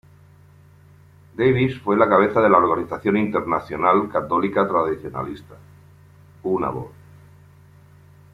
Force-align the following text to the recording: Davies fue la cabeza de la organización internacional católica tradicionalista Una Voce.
Davies 1.35 1.77
fue 1.79 1.95
la 1.95 2.09
cabeza 2.09 2.41
de 2.41 2.49
la 2.49 2.57
organización 2.57 3.17
internacional 3.17 4.09
católica 4.09 4.67
tradicionalista 4.67 5.53
Una 6.41 6.69
Voce. 6.69 6.93